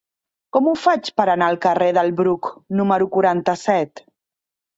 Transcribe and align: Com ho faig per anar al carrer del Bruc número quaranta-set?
Com 0.55 0.69
ho 0.69 0.71
faig 0.85 1.11
per 1.21 1.27
anar 1.33 1.49
al 1.53 1.59
carrer 1.65 1.89
del 1.99 2.09
Bruc 2.23 2.49
número 2.81 3.09
quaranta-set? 3.19 4.05